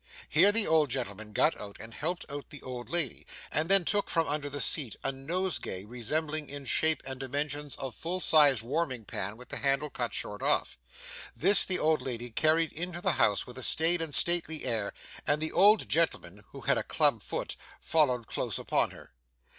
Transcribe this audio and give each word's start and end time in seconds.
Here 0.29 0.51
the 0.51 0.65
old 0.65 0.89
gentleman 0.89 1.31
got 1.31 1.55
out 1.61 1.77
and 1.79 1.93
helped 1.93 2.25
out 2.27 2.49
the 2.49 2.63
old 2.63 2.89
lady, 2.89 3.27
and 3.51 3.69
then 3.69 3.85
took 3.85 4.09
from 4.09 4.25
under 4.27 4.49
the 4.49 4.59
seat 4.59 4.95
a 5.03 5.11
nosegay 5.11 5.85
resembling 5.85 6.49
in 6.49 6.65
shape 6.65 7.03
and 7.05 7.19
dimensions 7.19 7.75
a 7.79 7.91
full 7.91 8.19
sized 8.19 8.63
warming 8.63 9.05
pan 9.05 9.37
with 9.37 9.49
the 9.49 9.57
handle 9.57 9.91
cut 9.91 10.11
short 10.11 10.41
off. 10.41 10.75
This, 11.35 11.65
the 11.65 11.77
old 11.77 12.01
lady 12.01 12.31
carried 12.31 12.73
into 12.73 12.99
the 12.99 13.11
house 13.21 13.45
with 13.45 13.59
a 13.59 13.63
staid 13.63 14.01
and 14.01 14.11
stately 14.11 14.63
air, 14.65 14.91
and 15.27 15.39
the 15.39 15.51
old 15.51 15.87
gentleman 15.87 16.45
(who 16.49 16.61
had 16.61 16.79
a 16.79 16.83
club 16.83 17.21
foot) 17.21 17.55
followed 17.79 18.25
close 18.25 18.57
upon 18.57 18.89
her. 18.89 19.13